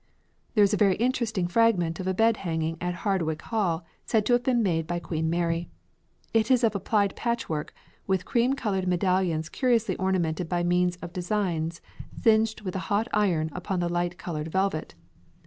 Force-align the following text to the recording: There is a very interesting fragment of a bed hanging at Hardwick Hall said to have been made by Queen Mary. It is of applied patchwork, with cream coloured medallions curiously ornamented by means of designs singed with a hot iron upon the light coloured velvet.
There 0.55 0.63
is 0.63 0.73
a 0.73 0.77
very 0.81 0.95
interesting 0.95 1.47
fragment 1.47 1.99
of 1.99 2.07
a 2.07 2.13
bed 2.15 2.37
hanging 2.37 2.75
at 2.81 2.95
Hardwick 3.05 3.39
Hall 3.43 3.85
said 4.03 4.25
to 4.25 4.33
have 4.33 4.41
been 4.41 4.63
made 4.63 4.87
by 4.87 4.97
Queen 4.97 5.29
Mary. 5.29 5.69
It 6.33 6.49
is 6.49 6.63
of 6.63 6.73
applied 6.73 7.15
patchwork, 7.15 7.71
with 8.07 8.25
cream 8.25 8.53
coloured 8.55 8.87
medallions 8.87 9.47
curiously 9.47 9.95
ornamented 9.97 10.49
by 10.49 10.63
means 10.63 10.95
of 11.03 11.13
designs 11.13 11.81
singed 12.19 12.61
with 12.61 12.75
a 12.75 12.79
hot 12.89 13.09
iron 13.13 13.51
upon 13.53 13.79
the 13.79 13.89
light 13.89 14.17
coloured 14.17 14.47
velvet. 14.47 14.95